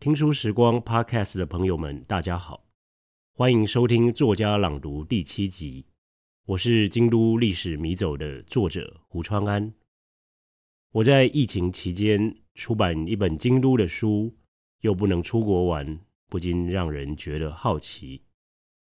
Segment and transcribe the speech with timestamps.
[0.00, 2.64] 听书时光 Podcast 的朋友们，大家好，
[3.34, 5.84] 欢迎收听作家朗读第七集。
[6.46, 9.74] 我是京都历史迷走的作者胡川安。
[10.92, 14.34] 我在疫情期间出版一本京都的书，
[14.80, 18.22] 又不能出国玩，不禁让人觉得好奇。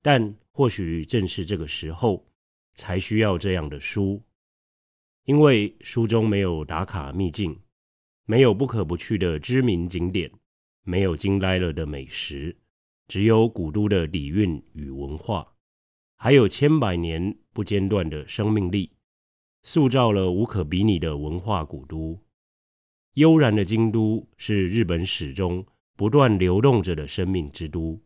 [0.02, 2.26] 但或许正是这个时候，
[2.76, 4.24] 才需要这样的书，
[5.26, 7.60] 因为书中没有打卡秘境，
[8.24, 10.32] 没有不可不去的知名景点。
[10.84, 12.58] 没有惊呆了的美食，
[13.08, 15.56] 只有古都的底蕴与文化，
[16.18, 18.92] 还有千百年不间断的生命力，
[19.64, 22.20] 塑造了无可比拟的文化古都。
[23.16, 25.66] 悠然的京都是日本史中
[25.96, 28.00] 不断流动着的生命之都。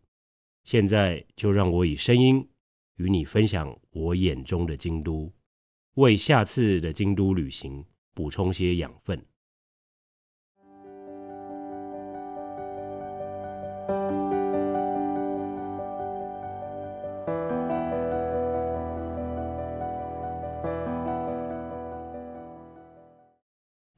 [0.64, 2.48] 现在就让我以声音
[2.96, 5.32] 与你分享我眼中的京都，
[5.96, 9.24] 为下次的京都旅行补充些养分。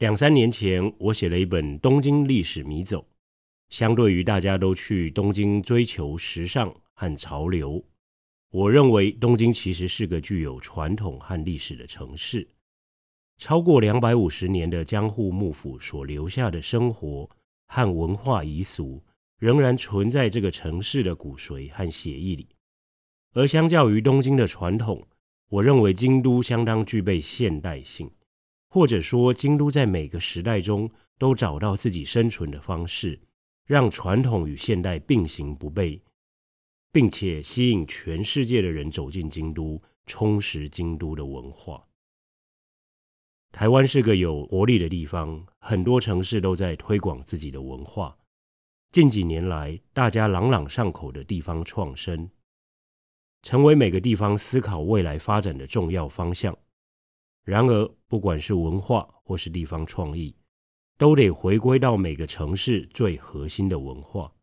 [0.05, 2.99] 两三年前，我写了一本《东京历史迷走》。
[3.71, 7.83] 相对于大家都去东京追求时尚和潮流，
[8.51, 12.47] 我认为东京其实是个具有传统和历史的城市。
[13.39, 17.27] 超过两百五十年的江户幕府所留下的生活
[17.65, 19.03] 和文化遗俗，
[19.39, 22.47] 仍然存在这个城市的骨髓和血液里。
[23.33, 25.07] 而相较于东京的传统，
[25.49, 28.07] 我认为京都相当具备现代性。
[28.75, 33.17] 或者说，京都在每个时代中都找到自己生存的方式，
[33.65, 36.01] 让传统与现代并行不悖，
[36.91, 41.87] 并且吸引全世界的人走进京都，充实京都的文化。
[43.53, 48.17] 台湾是个有活力的地方，很多城市都在推广自己的文化。
[48.91, 52.29] 近几年来，大家朗朗上口的地方创生，
[53.41, 56.53] 成为每个地方思考未来发展的重要方向。
[57.45, 60.35] 然而，不管是文化或是地方创意，
[60.97, 64.33] 都得回归到每个城市最核心的文化。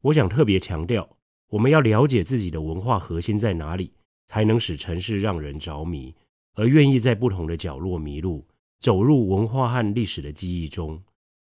[0.00, 1.06] 我想特别强调，
[1.48, 3.92] 我们要了解自己的文化核心在哪里，
[4.28, 6.14] 才能使城市让人着迷，
[6.54, 8.48] 而愿意在不同的角落迷路，
[8.80, 11.02] 走入文化和历史的记忆中，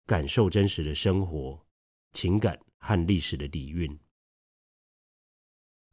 [0.07, 1.63] 感受真实的生活、
[2.13, 3.95] 情感和历史的底蕴。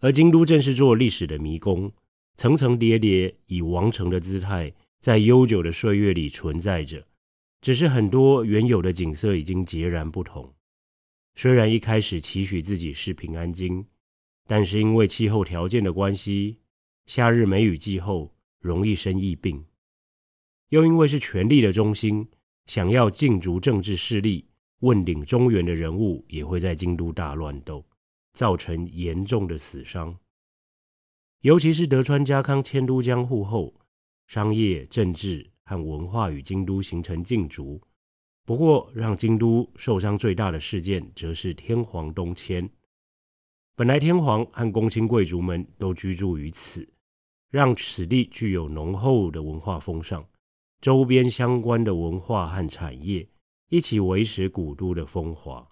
[0.00, 1.92] 而京都正是做历史的迷宫。
[2.36, 7.06] 层层叠叠，以王城的姿态，在悠久的岁月里存在着。
[7.60, 10.52] 只是很多原有的景色已经截然不同。
[11.36, 13.86] 虽然一开始期许自己是平安京，
[14.46, 16.58] 但是因为气候条件的关系，
[17.06, 19.64] 夏日梅雨季后容易生疫病。
[20.68, 22.28] 又因为是权力的中心，
[22.66, 24.46] 想要竞逐政治势力、
[24.80, 27.84] 问鼎中原的人物，也会在京都大乱斗，
[28.34, 30.14] 造成严重的死伤。
[31.44, 33.74] 尤其是德川家康迁都江户后，
[34.26, 37.78] 商业、政治和文化与京都形成竞逐。
[38.46, 42.66] 不过，让京都受伤最大的事件，则是天皇东迁。
[43.76, 46.88] 本来天皇和公卿贵族们都居住于此，
[47.50, 50.26] 让此地具有浓厚的文化风尚，
[50.80, 53.28] 周边相关的文化和产业
[53.68, 55.68] 一起维持古都的风华。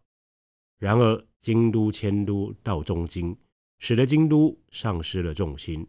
[0.79, 3.35] 然而，京都迁都到东京。
[3.83, 5.85] 使得京都丧失了重心。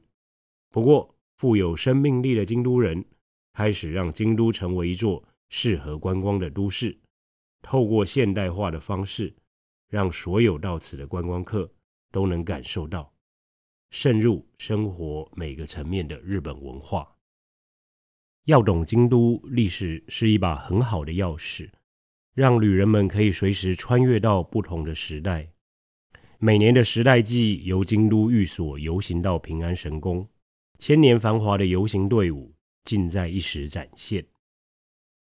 [0.72, 3.06] 不过，富有生命力的京都人
[3.54, 6.98] 开始让京都成为一座适合观光的都市，
[7.62, 9.32] 透过现代化的方式，
[9.90, 11.72] 让所有到此的观光客
[12.12, 13.14] 都能感受到
[13.92, 17.08] 渗入生活每个层面的日本文化。
[18.46, 21.70] 要懂京都历史是一把很好的钥匙，
[22.34, 25.53] 让旅人们可以随时穿越到不同的时代。
[26.46, 30.28] 每年的时代祭由京都御所游行到平安神宫，
[30.78, 32.54] 千年繁华的游行队伍
[32.84, 34.22] 尽在一时展现。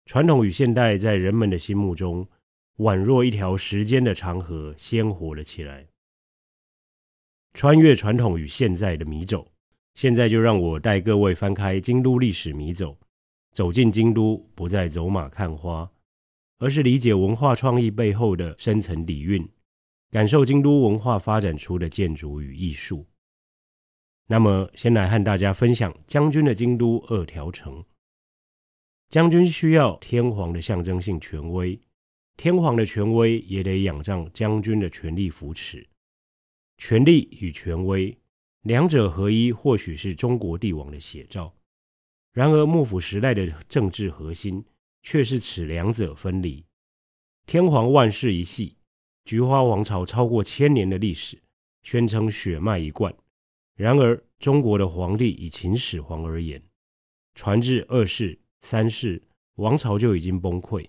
[0.08, 2.28] 传统与现代在人们的心目中，
[2.80, 5.88] 宛若一条时间的长河，鲜活了起来。
[7.54, 9.50] 穿越传统与现在的迷走，
[9.94, 12.92] 现在就让我带各位翻开《京都历史迷走》，
[13.54, 15.90] 走进京都，不再走马看花，
[16.58, 19.48] 而是理解文化创意背后的深层底蕴。
[20.16, 23.06] 感受京都文化发展出的建筑与艺术。
[24.28, 27.84] 那么，先来和大家分享将军的京都二条城。
[29.10, 31.78] 将军需要天皇的象征性权威，
[32.38, 35.86] 天皇的权威也得仰仗将军的权力扶持。
[36.78, 38.18] 权力与权威
[38.62, 41.54] 两者合一，或许是中国帝王的写照。
[42.32, 44.64] 然而，幕府时代的政治核心
[45.04, 46.64] 却是此两者分离。
[47.46, 48.78] 天皇万世一系。
[49.26, 51.42] 菊花王朝超过千年的历史，
[51.82, 53.14] 宣称血脉一贯。
[53.76, 56.62] 然而，中国的皇帝以秦始皇而言，
[57.34, 59.22] 传至二世、三世，
[59.56, 60.88] 王朝就已经崩溃。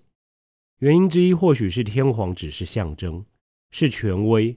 [0.80, 3.24] 原因之一或许是天皇只是象征，
[3.70, 4.54] 是权威，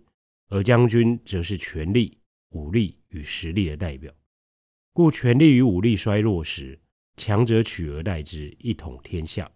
[0.50, 4.14] 而将军则是权力、武力与实力的代表。
[4.92, 6.78] 故权力与武力衰弱时，
[7.16, 9.50] 强者取而代之，一统天下。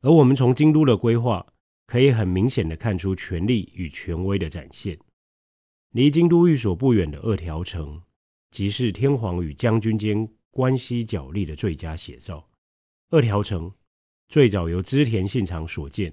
[0.00, 1.46] 而我们从京都的规划，
[1.86, 4.98] 可以很明显的看出权力与权威的展现。
[5.92, 8.02] 离京都寓所不远的二条城，
[8.50, 12.48] 即是天皇与将军间关系角力的最佳写照。
[13.10, 13.72] 二条城。
[14.28, 16.12] 最早由织田信长所建，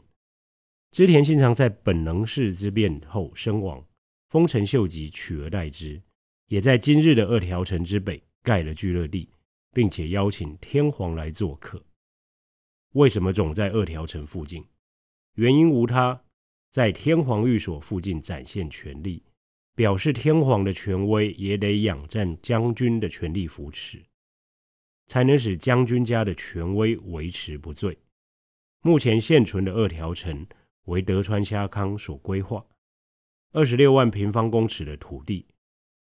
[0.91, 3.83] 织田信长在本能寺之变后身亡，
[4.29, 5.99] 丰臣秀吉取而代之，
[6.45, 9.27] 也在今日的二条城之北盖了聚乐地，
[9.71, 11.83] 并且邀请天皇来做客。
[12.91, 14.63] 为什么总在二条城附近？
[15.35, 16.23] 原因无他，
[16.69, 19.23] 在天皇寓所附近展现权力，
[19.73, 24.03] 表示天皇的权威也得仰仗将军的权力扶持，
[25.07, 27.97] 才能使将军家的权威维持不坠。
[28.81, 30.45] 目前现存的二条城
[30.85, 32.63] 为德川家康所规划，
[33.53, 35.47] 二十六万平方公尺的土地，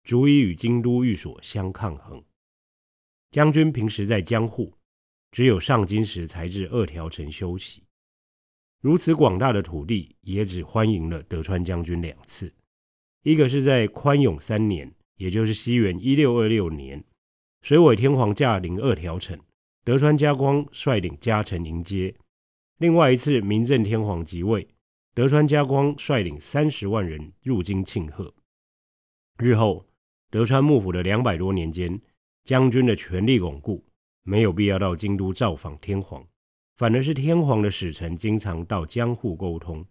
[0.04, 2.22] 足以与京都寓所相抗衡。
[3.30, 4.72] 将军平时在江户，
[5.32, 7.82] 只有上京时才至二条城休息。
[8.80, 12.54] 如此广大的土地，也只欢迎了德川将军两次，
[13.24, 17.04] 一个是在宽永三年，也就是西元一六二六年，
[17.62, 19.36] 水尾天皇驾临二条城，
[19.84, 22.14] 德川家光率领家臣迎接。
[22.78, 24.68] 另外一次，明正天皇即位，
[25.12, 28.32] 德川家光率领三十万人入京庆贺。
[29.38, 29.84] 日后，
[30.30, 32.00] 德川幕府的两百多年间，
[32.44, 33.84] 将军的权力巩固，
[34.22, 36.24] 没有必要到京都造访天皇，
[36.78, 39.84] 反而是天皇的使臣经常到江户沟通，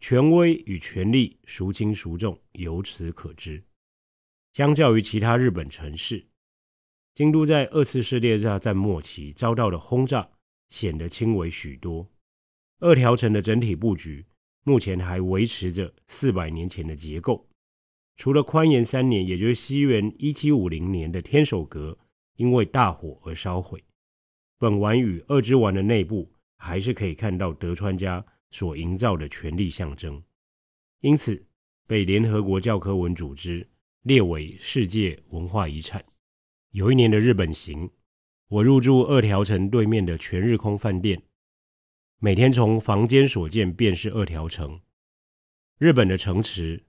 [0.00, 3.64] 权威与权力孰轻孰重，由此可知。
[4.52, 6.26] 相较于其他日本城市，
[7.14, 10.28] 京都在二次世界大战末期遭到的轰炸，
[10.68, 12.06] 显得轻微许多。
[12.80, 14.26] 二条城的整体布局
[14.64, 17.48] 目前还维持着四百年前的结构，
[18.16, 21.96] 除了宽延三年，也就是西元一七五零年的天守阁
[22.36, 23.82] 因为大火而烧毁，
[24.60, 30.22] 本丸与二之丸的内部还是可以看到德川家所营造的权力象征，
[31.00, 31.46] 因此
[31.86, 33.66] 被联合国教科文组织
[34.02, 36.04] 列为世界文化遗产。
[36.72, 37.90] 有一年的日本行。
[38.48, 41.22] 我入住二条城对面的全日空饭店，
[42.18, 44.80] 每天从房间所见便是二条城。
[45.78, 46.84] 日本的城池，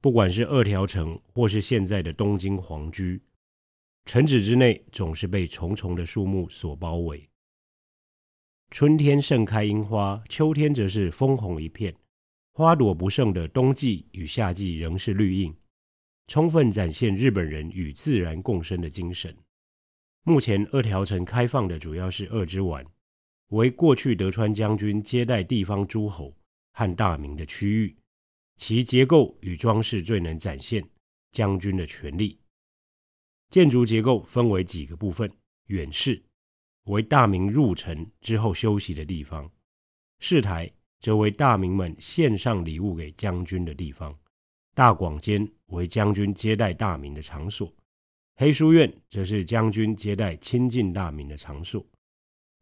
[0.00, 3.20] 不管是二条城或是现在的东京皇居，
[4.04, 7.28] 城址之内总是被重重的树木所包围。
[8.70, 11.94] 春天盛开樱花，秋天则是枫红一片，
[12.52, 15.54] 花朵不盛的冬季与夏季仍是绿荫，
[16.26, 19.34] 充分展现日本人与自然共生的精神。
[20.24, 22.84] 目前二条城开放的主要是二之丸，
[23.48, 26.34] 为过去德川将军接待地方诸侯
[26.72, 27.96] 和大名的区域，
[28.56, 30.82] 其结构与装饰最能展现
[31.30, 32.38] 将军的权力。
[33.52, 35.30] 建筑结构分为几个部分：
[35.66, 36.22] 远室
[36.84, 39.46] 为大明入城之后休息的地方；
[40.20, 44.10] 室台则为大明们献上礼物给将军的地方；
[44.72, 47.70] 大广间为将军接待大明的场所。
[48.36, 51.84] 黑书院则是将军接待亲近大明的场所，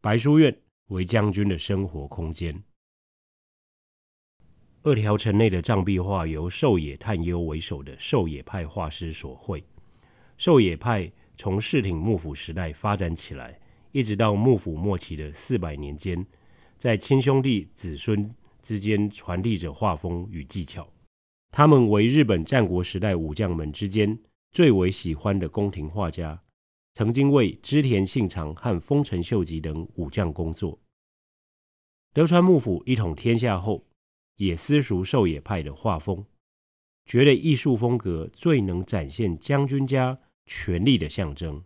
[0.01, 0.53] 白书院
[0.87, 2.61] 为将军的生活空间。
[4.83, 9.63] 二条城内的障壁画由狩野探幽为首的狩野派画师所绘。
[10.41, 13.59] 狩野派从室町幕府时代发展起来，
[13.91, 16.25] 一直到幕府末期的四百年间，
[16.79, 18.33] 在亲兄弟子孙
[18.63, 20.91] 之间传递着画风与技巧。
[21.51, 24.17] 他们为日本战国时代武将们之间。
[24.51, 26.41] 最为喜欢的宫廷画家，
[26.95, 30.79] 曾经为织田信长和丰臣秀吉等武将工作。
[32.13, 33.85] 德川幕府一统天下后，
[34.37, 36.25] 也私塾狩野派的画风，
[37.05, 41.63] 觉得艺术风格最能展现将军家权力的象征。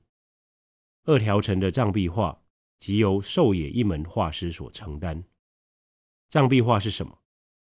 [1.05, 2.41] 二条城的藏壁画
[2.77, 5.23] 即由狩野一门画师所承担。
[6.29, 7.19] 藏壁画是什么？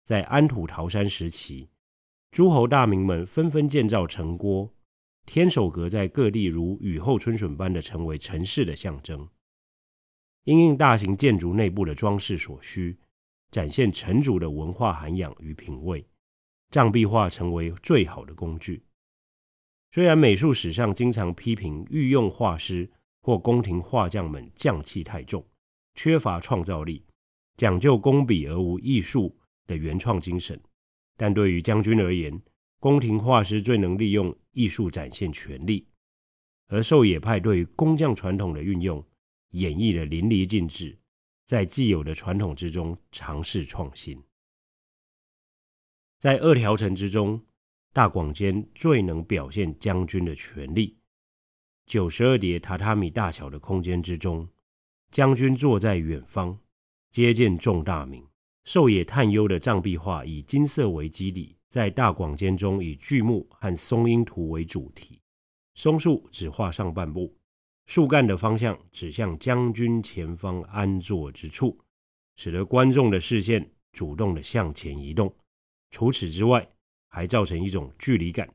[0.03, 1.69] 在安土桃山时期，
[2.31, 4.73] 诸侯大名们纷纷建造城郭。
[5.25, 9.29] 天守阁在各地如雨后春笋般的成为城市的象征，
[10.43, 12.99] 因应大型建筑内部的装饰所需，
[13.51, 16.05] 展现城主的文化涵养与品味，
[16.71, 18.83] 藏壁画成为最好的工具。
[19.93, 25.45] 虽然美术史上经常批评御用画师或宫廷画匠们匠气太重，
[25.95, 27.05] 缺乏创造力，
[27.57, 30.57] 讲究工笔而无艺术的原创精神，
[31.17, 32.41] 但对于将军而言，
[32.79, 35.85] 宫廷画师最能利用艺术展现权力，
[36.67, 39.05] 而狩野派对工匠传统的运用，
[39.49, 40.97] 演绎得淋漓尽致，
[41.45, 44.23] 在既有的传统之中尝试创新。
[46.17, 47.43] 在二条城之中，
[47.93, 50.97] 大广间最能表现将军的权力。
[51.85, 54.47] 九十二叠榻榻米大小的空间之中，
[55.09, 56.57] 将军坐在远方，
[57.09, 58.25] 接见众大名。
[58.63, 65.19] 狩野探幽的障壁画以金色为基底，在大广间中以巨木和松樱图为主题。
[65.75, 67.35] 松树只画上半部，
[67.87, 71.77] 树干的方向指向将军前方安坐之处，
[72.37, 75.33] 使得观众的视线主动的向前移动。
[75.89, 76.65] 除此之外，
[77.11, 78.51] 还造成一种距离感。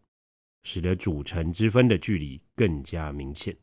[0.64, 3.56] 使得主城之分的距离更加明显。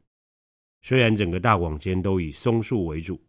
[0.84, 3.22] 虽然整个大广间都以松树为主，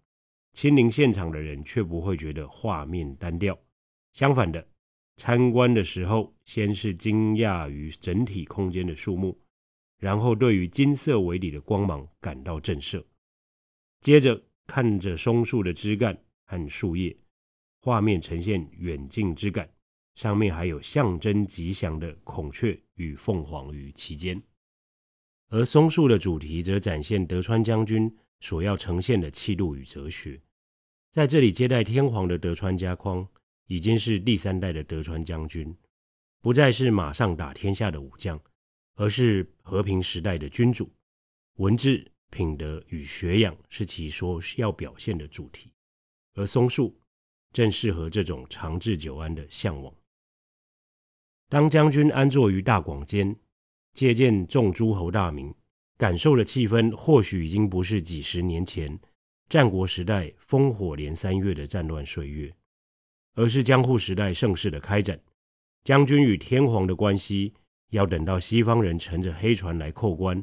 [0.52, 3.58] 亲临现场的人却不会觉得画面单调。
[4.12, 4.64] 相反的，
[5.16, 9.36] 参观的时候，先是惊讶于整体空间的树木，
[9.98, 13.04] 然后对于金色为底的光芒感到震慑，
[14.00, 16.16] 接着看着松树的枝干
[16.46, 17.16] 和树叶，
[17.80, 19.68] 画面呈现远近之感。
[20.14, 24.40] 上面还有象征吉祥的孔雀与凤凰于其间，
[25.48, 30.40] 而松树的主题则展现德川将军所要呈现的气度与哲学。
[31.12, 33.26] 在这里接待天皇的德川家康，
[33.66, 35.76] 已经是第三代的德川将军，
[36.40, 38.40] 不再是马上打天下的武将，
[38.94, 40.88] 而是和平时代的君主。
[41.56, 45.70] 文治、品德与学养是其说要表现的主题，
[46.34, 46.96] 而松树
[47.52, 49.92] 正适合这种长治久安的向往。
[51.54, 53.32] 当将军安坐于大广间，
[53.92, 55.54] 接见众诸侯大名，
[55.96, 58.98] 感受的气氛或许已经不是几十年前
[59.48, 62.52] 战国时代烽火连三月的战乱岁月，
[63.36, 65.16] 而是江户时代盛世的开展。
[65.84, 67.54] 将军与天皇的关系，
[67.90, 70.42] 要等到西方人乘着黑船来扣关，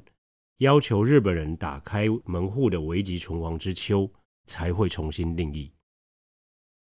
[0.59, 4.09] 要求日本人打开门户的危急存亡之秋，
[4.45, 5.73] 才会重新定义。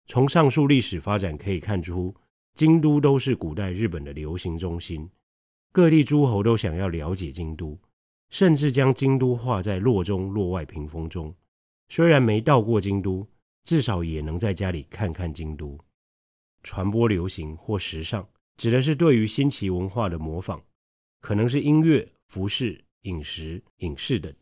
[0.06, 2.14] 从上述历史发展可以看出。
[2.54, 5.08] 京都都是古代日本的流行中心，
[5.72, 7.78] 各地诸侯都想要了解京都，
[8.28, 11.34] 甚至将京都画在洛中洛外屏风中。
[11.88, 13.26] 虽然没到过京都，
[13.64, 15.78] 至少也能在家里看看京都。
[16.62, 18.26] 传播流行或时尚，
[18.58, 20.62] 指的是对于新奇文化的模仿，
[21.20, 24.32] 可能是音乐、服饰、饮食、影视等，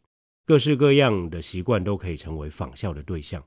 [0.44, 3.42] 各式各样的习惯都可以成为仿效的对象。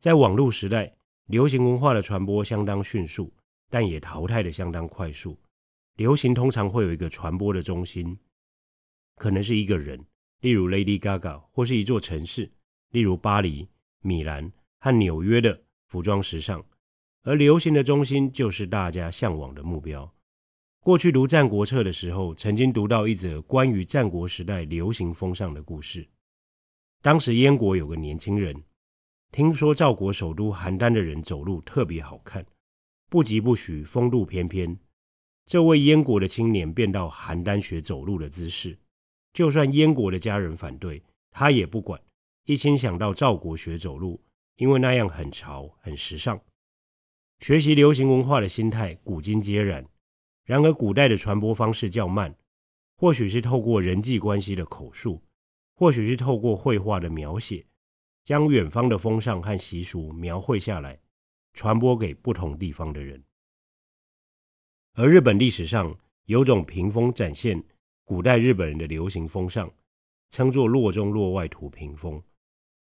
[0.00, 0.92] 在网络时代，
[1.26, 3.32] 流行文化的传播相当迅速。
[3.70, 5.38] 但也淘汰的相当快速。
[5.96, 8.18] 流行通常会有一个传播的中心，
[9.16, 10.04] 可能是一个人，
[10.40, 12.50] 例如 Lady Gaga，或是一座城市，
[12.90, 13.68] 例如巴黎、
[14.00, 16.64] 米兰和纽约的服装时尚。
[17.22, 20.10] 而流行的中心就是大家向往的目标。
[20.82, 26.08] 过去读《战国策》的时候，曾经读到一则关于战国时代流行风尚的故事。
[27.02, 28.64] 当时燕国有个年轻人，
[29.30, 32.46] 听说赵国首都邯郸的人走路特别好看。
[33.10, 34.78] 不疾不徐，风度翩翩。
[35.44, 38.78] 这位燕国的青年便到邯郸学走路的姿势。
[39.32, 41.02] 就算燕国的家人反对，
[41.32, 42.00] 他也不管，
[42.44, 44.22] 一心想到赵国学走路，
[44.58, 46.40] 因为那样很潮、很时尚。
[47.40, 49.84] 学习流行文化的心态，古今皆然。
[50.44, 52.32] 然而，古代的传播方式较慢，
[52.96, 55.20] 或许是透过人际关系的口述，
[55.74, 57.66] 或许是透过绘画的描写，
[58.24, 60.99] 将远方的风尚和习俗描绘下来。
[61.52, 63.22] 传播给不同地方的人，
[64.94, 67.62] 而日本历史上有种屏风展现
[68.04, 69.70] 古代日本人的流行风尚，
[70.30, 72.22] 称作“洛中洛外图屏风”。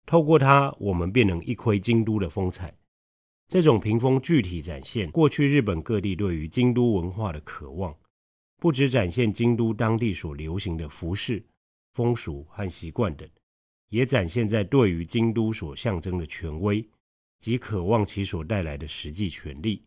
[0.06, 2.76] 透过它，我们便能一窥京都的风采。
[3.48, 7.96] 这种屏风具体展现过去日本各地对于京都文化的渴望，
[8.58, 11.44] 不只展现京都当地所流行的服饰、
[11.94, 13.30] 风俗和习惯等，
[13.90, 16.88] 也展现在对于京都所象征的权威。
[17.38, 19.86] 及渴望其所带来的实际权力，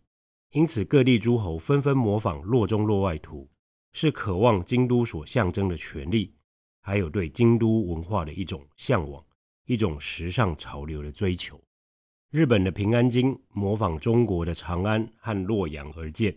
[0.52, 3.49] 因此各地诸侯纷纷模仿“洛中洛外图”，
[3.93, 6.35] 是渴望京都所象征的权力，
[6.81, 9.25] 还有对京都文化的一种向往，
[9.67, 11.61] 一种时尚潮流的追求。
[12.31, 16.37] 日本的平安京模仿中国的长安和洛阳而建，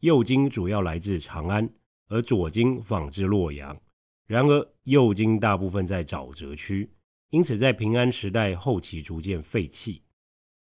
[0.00, 1.68] 右京主要来自长安，
[2.08, 3.80] 而左京仿制洛阳。
[4.26, 6.90] 然而右京大部分在沼泽区，
[7.30, 10.02] 因此在平安时代后期逐渐废弃。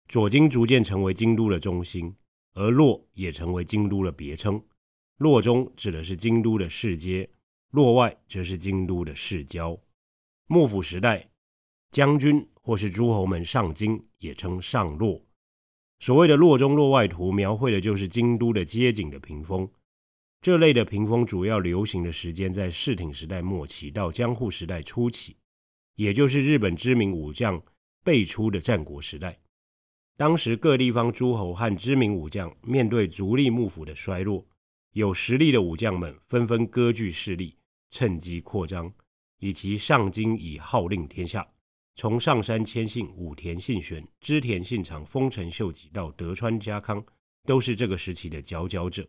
[0.08, 2.16] 左京逐渐成为京都的中心，
[2.54, 4.62] 而洛也成为京都的别称。
[5.18, 7.30] 洛中指的是京都的市街，
[7.72, 9.78] 洛外则是京都的市郊。
[10.48, 11.30] 幕府时代，
[11.92, 15.22] 将军或是诸侯们上京，也称上洛。
[16.00, 19.70] 所谓的洛中洛外图，描绘的就是京都的街景的屏风。
[20.40, 25.36] 这类的屏风主要流行的时间在室町时代末期到江户时代初期，
[25.96, 27.62] 也就是日本知名武将
[28.06, 29.38] 辈出的战国时代。
[30.18, 34.44] 当时各地方诸侯和知名武将面对足利幕府的衰落，
[34.94, 37.56] 有实力的武将们纷纷割据势力，
[37.92, 38.92] 趁机扩张，
[39.38, 41.48] 以及上京以号令天下。
[41.94, 47.04] 从上山谦信、武田信玄、织田信长、丰臣秀吉到德川家康，
[47.46, 49.08] 都是这个时期的佼佼者。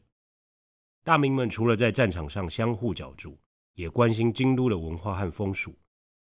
[1.04, 3.38] 大名们除了在战场上相互角逐，
[3.72, 5.74] 也关心京都的文化和风俗。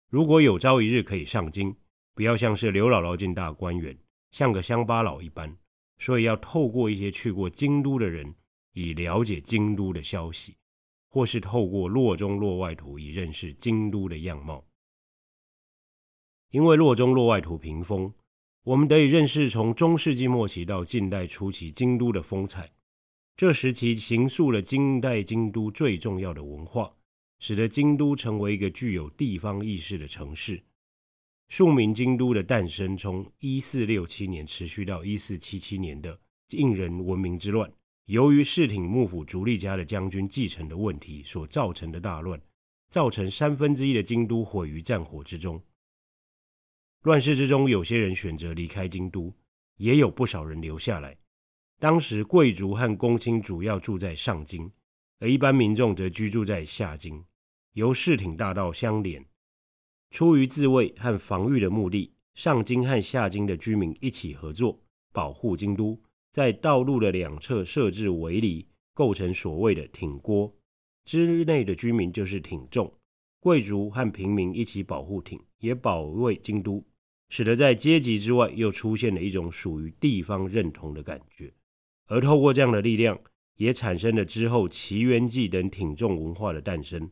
[0.09, 1.73] 如果有朝一日可以上京，
[2.15, 3.97] 不要像是刘姥姥进大观园，
[4.33, 5.57] 像个乡巴佬一般。
[5.99, 8.35] 所以要透过一些去过京都的人，
[8.73, 10.57] 以了解京都的消息，
[11.09, 14.67] 或是透过洛中洛外图，以认识京都的样貌。
[16.51, 18.13] 因为洛中洛外图屏风，
[18.65, 22.73] 我们得以认识从中世纪末期到近代初期京都的风采。
[23.37, 26.93] 这时期形塑了近代京都最重要的文化，
[27.39, 30.65] 使得京都成为一个具有地方意识的城市。
[31.53, 36.19] 庶民京都的诞生，从一四六七年持续到一四七七年的
[36.53, 37.71] 应仁文明之乱，
[38.07, 42.41] 由于室町幕府足利家的将军继承的问题所造成的大乱，
[42.89, 45.63] 造成三分之一的京都毁于战火之中。
[47.03, 49.31] 乱世之中，有些人选择离开京都，
[49.77, 51.15] 也有不少人留下来。
[51.79, 54.73] 当时贵族和公卿主要住在上京，
[55.19, 57.23] 而一般民众则居住在下京，
[57.75, 59.23] 由室町大道相连。
[60.13, 64.79] 出于自卫和防御的目的，上京和下京的居民一起合作，
[65.11, 65.99] 保护京都，
[66.31, 70.55] 在道路的两侧设置围篱，构成所谓的挺郭。
[71.07, 72.93] 之内的居民就是挺众，
[73.41, 76.85] 贵族和平民一起保护挺，也保卫京都。
[77.31, 81.51] 使得在阶级之外又出现了一种属于地方认同的感觉，
[82.07, 83.19] 而透过这样的力量，
[83.57, 87.11] 也产生了之后祇园祭等挺众文化的诞生。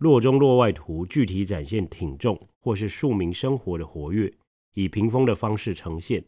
[0.00, 4.32] 洛中洛外图具体展现町众或是庶民生活的活跃，
[4.72, 6.24] 以屏风的方式呈现，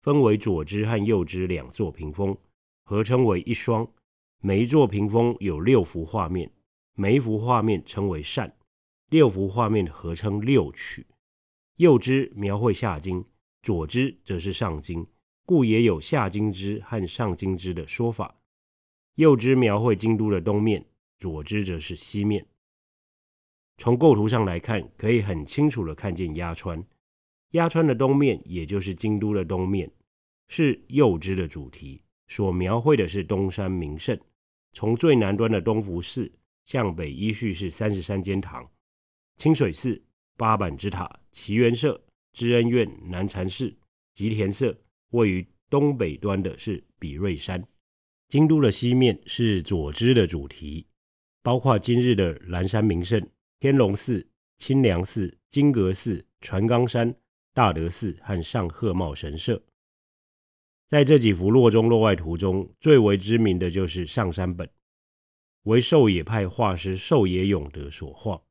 [0.00, 2.34] 分为左支和右支两座屏风，
[2.86, 3.86] 合称为一双。
[4.40, 6.50] 每一座屏风有六幅画面，
[6.94, 8.56] 每一幅画面称为扇，
[9.10, 11.06] 六幅画面合称六曲。
[11.76, 13.22] 右支描绘下京，
[13.62, 15.06] 左支则是上京，
[15.44, 18.34] 故也有下京支和上京支的说法。
[19.16, 20.86] 右支描绘京都的东面，
[21.18, 22.46] 左支则是西面。
[23.80, 26.84] 从构图上来看，可以很清楚地看见鸭川。
[27.52, 29.90] 鸭川的东面，也就是京都的东面，
[30.48, 34.20] 是右支的主题，所描绘的是东山名胜。
[34.74, 36.30] 从最南端的东福寺
[36.66, 38.70] 向北依序是三十三间堂，
[39.36, 40.00] 清水寺。
[40.36, 43.74] 八坂之塔、祇园社、知恩院、南禅寺、
[44.14, 44.74] 吉田社，
[45.10, 47.62] 位于东北端的是比瑞山。
[48.28, 50.86] 京都的西面是左支的主题，
[51.42, 53.20] 包括今日的岚山名胜、
[53.60, 57.14] 天龙寺、清凉寺、金阁寺、船冈山、
[57.52, 59.62] 大德寺和上贺茂神社。
[60.88, 64.66] 在这几幅洛中洛外图中，最为知名的就是上山本，
[65.64, 68.42] 为狩野派画师狩野永德所画。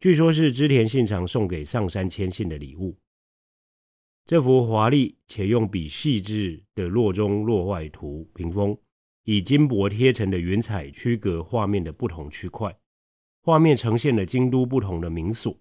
[0.00, 2.98] 据说，是织田信长送给上杉谦信的礼物。
[4.26, 8.76] 这幅华丽且用笔细致的洛中洛外图屏风，
[9.22, 12.76] 以金箔贴成的云彩区隔画面的不同区块。
[13.42, 15.56] 画面呈现了京都不同的名所。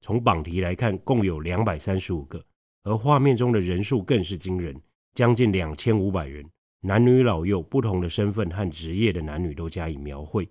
[0.00, 2.42] 从榜题来看，共有两百三十五个，
[2.84, 4.80] 而画面中的人数更是惊人，
[5.14, 6.48] 将近两千五百人，
[6.80, 10.48] 男女老幼、不同的身份和职业的男女都加以描绘。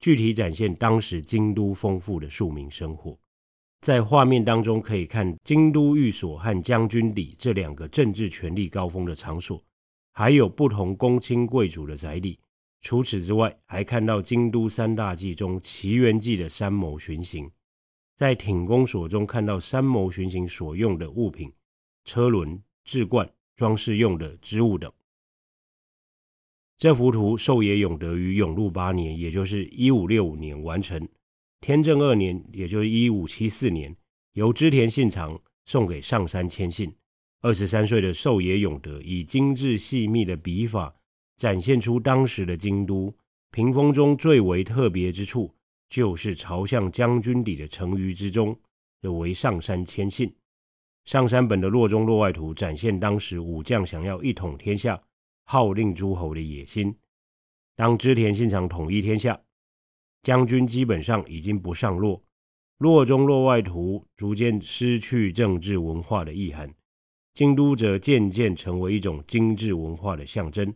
[0.00, 3.16] 具体展现当时京都丰富的庶民生活，
[3.80, 9.62] 在画面当中可以看京都御所和将军邸这两个政治权力高峰的场所，
[10.12, 12.36] 还有不同公卿贵族的宅邸。
[12.82, 17.48] 除此之外，还看到京都三大祭中奇缘祭的三谋巡行，
[18.16, 21.52] 在挺公所中看到三谋巡行所用的物品、
[22.04, 24.92] 车轮、置罐、装饰用的织物等。
[26.76, 31.08] 这幅图，寿野永德于永禄八年，也就是一五六五年完成。
[31.60, 33.96] 天正二年，也就是一五七四年，
[34.32, 36.92] 由织田信长送给上杉谦信。
[37.42, 40.92] 二十三岁的寿野永德以精致细密的笔法，
[41.42, 43.12] 展现出当时的京都。
[43.50, 45.52] 屏风中最为特别之处，
[45.88, 48.56] 就是朝向将军邸的城隅之中，
[49.00, 50.32] 的为上杉谦信。
[51.04, 55.02] 上山本的洛中洛外图展现当时武将想要一统天下。
[55.44, 56.94] 号令诸侯的野心。
[57.74, 59.38] 当织田信长统一天下，
[60.22, 62.22] 将军基本上已经不上洛，
[62.78, 66.72] 洛中洛外图逐渐失去政治文化的意涵，
[67.34, 70.72] 京都则渐渐成为一种精致文化的象征。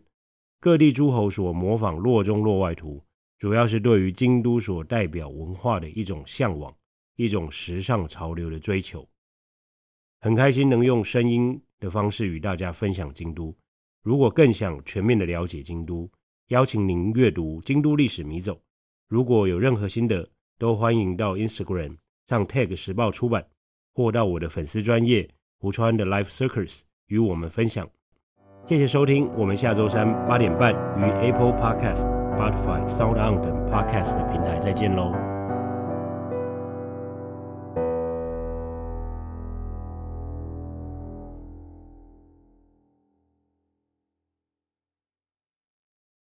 [0.59, 3.03] 各地诸侯所模仿洛中洛外图，
[3.37, 6.75] 主要是对于京都所代表文化的一种向往，
[7.15, 9.07] 一种时尚潮流的追求。
[10.19, 13.55] 很开心能用声音的方式与大家分享京都。
[14.01, 16.09] 如果更想全面的了解京都，
[16.47, 18.53] 邀请您阅读《京都历史迷走》。
[19.07, 21.95] 如果有任何心得，都欢迎到 Instagram
[22.27, 23.47] 上 tag 时报出版，
[23.93, 27.87] 或到我的粉丝专业胡川的 Life Circus 与我们分享。
[28.67, 32.01] 谢谢收听，我们下周三八点半于 Apple Podcast、
[32.35, 35.26] Spotify、SoundOn 等 Podcast 的平台再见喽。